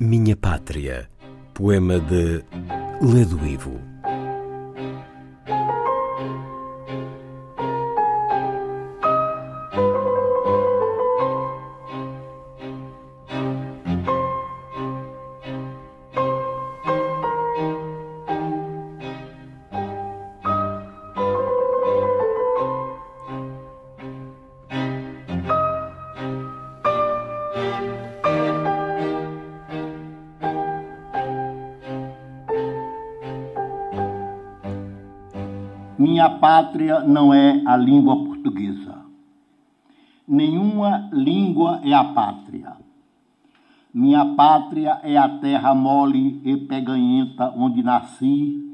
Minha 0.00 0.34
Pátria, 0.34 1.10
poema 1.52 2.00
de 2.00 2.42
Ledo 3.02 3.46
Ivo. 3.46 3.89
Minha 36.00 36.30
pátria 36.30 37.00
não 37.00 37.34
é 37.34 37.62
a 37.66 37.76
língua 37.76 38.16
portuguesa. 38.24 39.04
Nenhuma 40.26 41.10
língua 41.12 41.78
é 41.84 41.92
a 41.92 42.02
pátria. 42.02 42.72
Minha 43.92 44.24
pátria 44.34 44.98
é 45.02 45.18
a 45.18 45.28
terra 45.28 45.74
mole 45.74 46.40
e 46.42 46.56
peganhenta 46.56 47.52
onde 47.54 47.82
nasci 47.82 48.66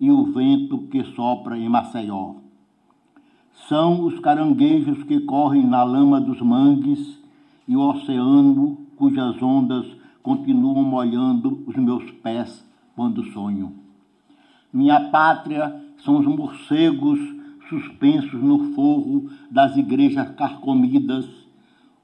e 0.00 0.10
o 0.10 0.32
vento 0.32 0.78
que 0.90 1.04
sopra 1.04 1.58
em 1.58 1.68
Maceió. 1.68 2.36
São 3.68 4.06
os 4.06 4.18
caranguejos 4.18 5.02
que 5.02 5.20
correm 5.20 5.66
na 5.66 5.82
lama 5.82 6.18
dos 6.18 6.40
mangues 6.40 7.20
e 7.68 7.76
o 7.76 7.90
oceano 7.90 8.78
cujas 8.96 9.42
ondas 9.42 9.84
continuam 10.22 10.82
molhando 10.82 11.62
os 11.66 11.76
meus 11.76 12.10
pés 12.22 12.66
quando 12.96 13.22
sonho. 13.32 13.74
Minha 14.72 15.10
pátria 15.10 15.89
são 16.04 16.18
os 16.18 16.26
morcegos 16.26 17.18
suspensos 17.68 18.42
no 18.42 18.74
forro 18.74 19.30
das 19.50 19.76
igrejas 19.76 20.30
carcomidas, 20.30 21.26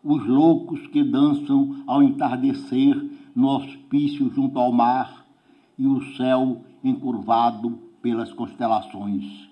os 0.02 0.24
loucos 0.26 0.86
que 0.88 1.02
dançam 1.02 1.82
ao 1.86 2.02
entardecer 2.02 3.10
no 3.34 3.48
hospício 3.48 4.30
junto 4.30 4.58
ao 4.58 4.72
mar 4.72 5.26
e 5.78 5.86
o 5.86 6.02
céu 6.16 6.62
encurvado 6.84 7.78
pelas 8.00 8.32
constelações. 8.32 9.48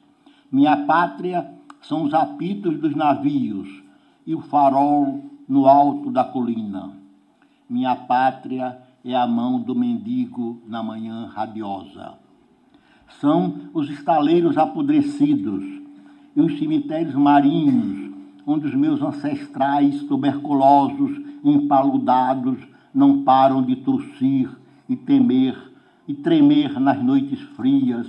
Minha 0.51 0.87
pátria 0.87 1.51
são 1.83 2.05
os 2.05 2.15
apitos 2.15 2.79
dos 2.79 2.95
navios 2.95 3.83
e 4.27 4.35
o 4.35 4.41
farol 4.41 5.25
no 5.49 5.67
alto 5.67 6.11
da 6.11 6.23
colina. 6.23 6.93
Minha 7.69 7.97
pátria 7.97 8.79
é 9.05 9.15
a 9.15 9.27
mão 9.27 9.61
do 9.61 9.75
mendigo 9.75 10.63
na 10.67 10.83
manhã 10.83 11.27
radiosa 11.27 12.24
são 13.25 13.55
os 13.73 13.89
estaleiros 13.89 14.59
apodrecidos 14.59 15.65
e 16.37 16.43
os 16.43 16.59
cemitérios 16.59 17.15
marinhos, 17.15 18.13
onde 18.47 18.67
os 18.67 18.75
meus 18.75 19.01
ancestrais 19.01 20.03
tuberculosos, 20.03 21.19
empaludados, 21.43 22.59
não 22.93 23.23
param 23.23 23.63
de 23.63 23.77
tossir 23.77 24.51
e 24.87 24.95
temer 24.95 25.57
e 26.07 26.13
tremer 26.13 26.79
nas 26.79 27.03
noites 27.03 27.41
frias, 27.57 28.07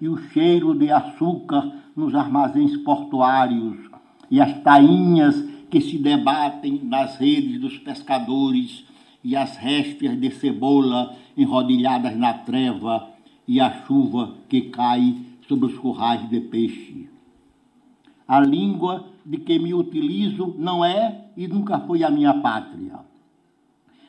e 0.00 0.08
o 0.08 0.16
cheiro 0.16 0.74
de 0.74 0.90
açúcar 0.90 1.72
nos 1.94 2.12
armazéns 2.16 2.76
portuários, 2.78 3.76
e 4.28 4.40
as 4.40 4.60
tainhas 4.62 5.40
que 5.70 5.80
se 5.80 5.98
debatem 5.98 6.80
nas 6.82 7.16
redes 7.16 7.60
dos 7.60 7.78
pescadores, 7.78 8.84
e 9.22 9.36
as 9.36 9.56
réstias 9.56 10.20
de 10.20 10.32
cebola 10.32 11.14
enrodilhadas 11.36 12.16
na 12.16 12.34
treva, 12.34 13.17
e 13.48 13.58
a 13.58 13.70
chuva 13.86 14.34
que 14.46 14.60
cai 14.62 15.16
sobre 15.48 15.66
os 15.66 15.78
currais 15.78 16.28
de 16.28 16.38
peixe. 16.38 17.08
A 18.28 18.38
língua 18.38 19.06
de 19.24 19.38
que 19.38 19.58
me 19.58 19.72
utilizo 19.72 20.54
não 20.58 20.84
é 20.84 21.24
e 21.34 21.48
nunca 21.48 21.80
foi 21.80 22.04
a 22.04 22.10
minha 22.10 22.34
pátria. 22.34 23.00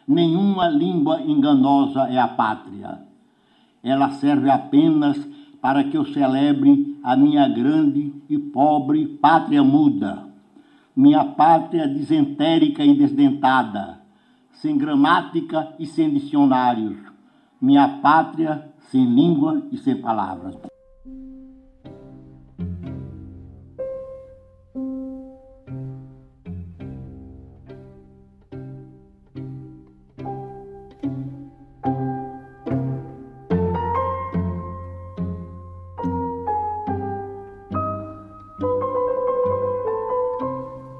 Nenhuma 0.05 0.67
língua 0.67 1.21
enganosa 1.21 2.01
é 2.09 2.19
a 2.19 2.27
pátria. 2.27 2.99
Ela 3.81 4.09
serve 4.11 4.49
apenas 4.49 5.17
para 5.61 5.85
que 5.85 5.95
eu 5.95 6.05
celebre 6.05 6.99
a 7.01 7.15
minha 7.15 7.47
grande 7.47 8.13
e 8.29 8.37
pobre 8.37 9.05
pátria 9.05 9.63
muda, 9.63 10.25
minha 10.95 11.23
pátria 11.23 11.87
desentérica 11.87 12.83
e 12.83 12.93
desdentada, 12.93 13.99
sem 14.51 14.77
gramática 14.77 15.73
e 15.79 15.85
sem 15.85 16.09
dicionários, 16.09 16.97
minha 17.61 17.87
pátria 17.87 18.68
sem 18.91 19.05
língua 19.05 19.61
e 19.71 19.77
sem 19.77 20.01
palavras. 20.01 20.55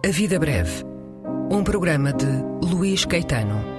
A 0.05 0.11
Vida 0.11 0.39
Breve, 0.39 0.83
um 1.51 1.63
programa 1.63 2.11
de 2.11 2.25
Luís 2.65 3.05
Caetano. 3.05 3.78